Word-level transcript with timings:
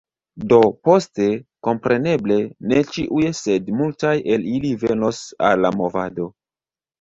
Do, 0.51 0.57
poste, 0.87 1.25
kompreneble, 1.67 2.37
ne 2.71 2.79
ĉiuj, 2.95 3.27
sed 3.41 3.69
multaj 3.83 4.15
el 4.37 4.49
ili 4.55 4.73
venos 4.87 5.21
al 5.51 5.63
la 5.67 5.73
movado. 5.83 6.29